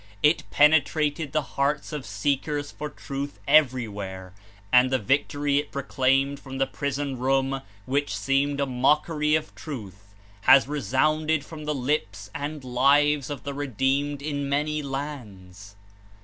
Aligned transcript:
It 0.23 0.41
penetrated 0.49 1.31
the 1.31 1.43
hearts 1.61 1.93
of 1.93 2.07
seekers 2.07 2.71
for 2.71 2.89
truth 2.89 3.37
everywhere, 3.47 4.33
and 4.73 4.89
the 4.89 4.97
victory 4.97 5.59
it 5.59 5.71
proclaimed 5.71 6.39
from 6.39 6.57
the 6.57 6.65
prison 6.65 7.19
room, 7.19 7.61
which 7.85 8.17
seemed 8.17 8.59
a 8.59 8.65
mockery 8.65 9.35
of 9.35 9.53
truth, 9.53 10.15
has 10.49 10.67
resounded 10.67 11.45
from 11.45 11.65
the 11.65 11.75
lips 11.75 12.31
and 12.33 12.63
lives 12.63 13.29
of 13.29 13.43
the 13.43 13.53
redeemed 13.53 14.23
in 14.23 14.49
many 14.49 14.81
lands. 14.81 15.75